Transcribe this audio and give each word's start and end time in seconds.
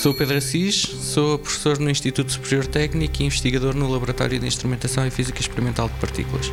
Sou 0.00 0.14
Pedro 0.14 0.38
Assis, 0.38 0.76
sou 0.80 1.38
professor 1.38 1.78
no 1.78 1.90
Instituto 1.90 2.32
Superior 2.32 2.66
Técnico 2.66 3.20
e 3.20 3.26
investigador 3.26 3.74
no 3.74 3.86
Laboratório 3.86 4.40
de 4.40 4.46
Instrumentação 4.46 5.06
e 5.06 5.10
Física 5.10 5.42
Experimental 5.42 5.90
de 5.90 5.94
Partículas. 5.96 6.50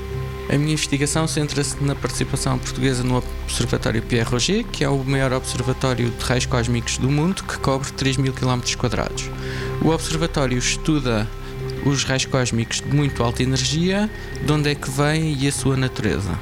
A 0.50 0.57
minha 0.57 0.73
investigação 0.73 1.25
centra-se 1.30 1.81
na 1.81 1.95
participação 1.95 2.59
portuguesa 2.59 3.05
no 3.05 3.23
Observatório 3.45 4.02
Pierre 4.02 4.30
Roger, 4.30 4.66
que 4.66 4.84
é 4.84 4.89
o 4.89 5.02
maior 5.02 5.31
observatório 5.31 6.09
de 6.09 6.25
raios 6.25 6.45
cósmicos 6.45 6.98
do 6.98 7.09
mundo, 7.09 7.41
que 7.45 7.57
cobre 7.59 7.89
3 7.94 8.18
mil 8.18 8.34
km. 8.34 8.59
O 9.82 9.91
observatório 9.91 10.57
estuda 10.57 11.25
os 11.86 12.04
raios 12.04 12.25
cósmicos 12.25 12.82
de 12.82 12.93
muito 12.93 13.23
alta 13.23 13.43
energia, 13.43 14.11
de 14.45 14.52
onde 14.52 14.71
é 14.71 14.76
que 14.76 14.91
vêm 14.91 15.38
e 15.40 15.48
a 15.48 15.54
sua 15.54 15.77
natureza. 15.77 16.38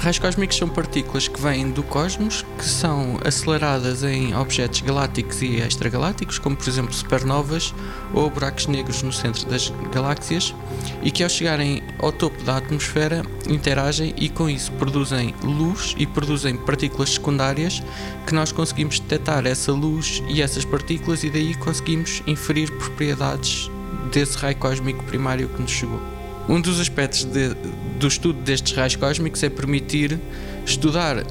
Raios 0.00 0.18
cósmicos 0.18 0.56
são 0.56 0.66
partículas 0.66 1.28
que 1.28 1.38
vêm 1.38 1.70
do 1.70 1.82
cosmos, 1.82 2.42
que 2.56 2.64
são 2.64 3.18
aceleradas 3.22 4.02
em 4.02 4.34
objetos 4.34 4.80
galácticos 4.80 5.42
e 5.42 5.56
extragalácticos, 5.56 6.38
como 6.38 6.56
por 6.56 6.66
exemplo 6.66 6.94
supernovas 6.94 7.74
ou 8.14 8.30
buracos 8.30 8.66
negros 8.66 9.02
no 9.02 9.12
centro 9.12 9.44
das 9.44 9.70
galáxias, 9.92 10.54
e 11.02 11.10
que 11.10 11.22
ao 11.22 11.28
chegarem 11.28 11.82
ao 11.98 12.10
topo 12.10 12.42
da 12.44 12.56
atmosfera 12.56 13.22
interagem 13.46 14.14
e 14.16 14.30
com 14.30 14.48
isso 14.48 14.72
produzem 14.72 15.34
luz 15.44 15.94
e 15.98 16.06
produzem 16.06 16.56
partículas 16.56 17.10
secundárias 17.10 17.82
que 18.26 18.34
nós 18.34 18.52
conseguimos 18.52 19.00
detectar 19.00 19.46
essa 19.46 19.70
luz 19.70 20.22
e 20.30 20.40
essas 20.40 20.64
partículas 20.64 21.24
e 21.24 21.28
daí 21.28 21.54
conseguimos 21.56 22.22
inferir 22.26 22.72
propriedades 22.78 23.70
desse 24.10 24.38
raio 24.38 24.56
cósmico 24.56 25.04
primário 25.04 25.46
que 25.50 25.60
nos 25.60 25.70
chegou. 25.70 26.19
Um 26.50 26.60
dos 26.60 26.80
aspectos 26.80 27.22
de, 27.22 27.54
do 28.00 28.08
estudo 28.08 28.42
destes 28.42 28.72
raios 28.72 28.96
cósmicos 28.96 29.40
é 29.44 29.48
permitir 29.48 30.18
estudar 30.66 31.24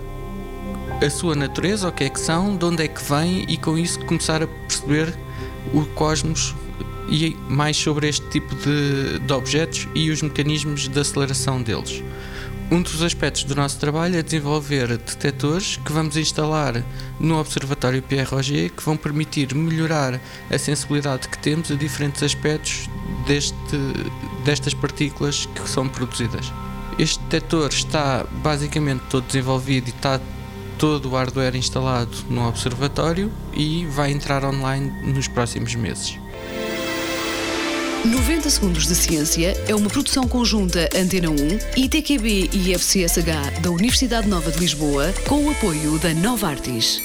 a 1.05 1.09
sua 1.09 1.35
natureza, 1.35 1.89
o 1.89 1.91
que 1.91 2.05
é 2.05 2.09
que 2.09 2.17
são, 2.21 2.55
de 2.55 2.63
onde 2.63 2.83
é 2.83 2.87
que 2.87 3.03
vêm 3.03 3.43
e 3.49 3.57
com 3.57 3.77
isso 3.77 3.99
começar 4.05 4.41
a 4.41 4.47
perceber 4.47 5.13
o 5.73 5.83
cosmos 5.87 6.55
e 7.09 7.35
mais 7.49 7.75
sobre 7.75 8.07
este 8.07 8.25
tipo 8.29 8.55
de, 8.55 9.19
de 9.19 9.33
objetos 9.33 9.89
e 9.93 10.09
os 10.09 10.21
mecanismos 10.21 10.87
de 10.87 10.97
aceleração 10.97 11.61
deles. 11.61 12.01
Um 12.71 12.83
dos 12.83 13.01
aspectos 13.01 13.45
do 13.45 13.55
nosso 13.55 13.79
trabalho 13.79 14.15
é 14.15 14.21
desenvolver 14.21 14.89
detectores 14.89 15.77
que 15.77 15.91
vamos 15.91 16.15
instalar 16.15 16.83
no 17.19 17.39
Observatório 17.39 17.99
Pierre 18.03 18.69
que 18.69 18.83
vão 18.83 18.95
permitir 18.95 19.55
melhorar 19.55 20.21
a 20.51 20.57
sensibilidade 20.59 21.27
que 21.27 21.37
temos 21.39 21.71
a 21.71 21.75
diferentes 21.75 22.21
aspectos 22.21 22.87
deste, 23.25 23.55
destas 24.45 24.75
partículas 24.75 25.47
que 25.47 25.67
são 25.67 25.89
produzidas. 25.89 26.53
Este 26.99 27.19
detector 27.23 27.69
está 27.69 28.23
basicamente 28.43 29.01
todo 29.09 29.25
desenvolvido 29.25 29.87
e 29.87 29.89
está 29.89 30.21
todo 30.77 31.09
o 31.09 31.15
hardware 31.15 31.55
instalado 31.55 32.15
no 32.29 32.47
observatório 32.47 33.31
e 33.51 33.87
vai 33.87 34.11
entrar 34.11 34.45
online 34.45 34.91
nos 35.11 35.27
próximos 35.27 35.73
meses. 35.73 36.19
90 38.05 38.49
Segundos 38.49 38.87
de 38.87 38.95
Ciência 38.95 39.53
é 39.67 39.75
uma 39.75 39.89
produção 39.89 40.25
conjunta 40.25 40.87
Antena 40.95 41.29
1, 41.29 41.35
ITQB 41.75 42.49
e 42.53 42.73
FCSH 42.73 43.59
da 43.61 43.69
Universidade 43.69 44.27
Nova 44.27 44.49
de 44.49 44.57
Lisboa, 44.57 45.13
com 45.27 45.43
o 45.43 45.51
apoio 45.51 45.99
da 45.99 46.13
Nova 46.13 46.47
Artis. 46.47 47.01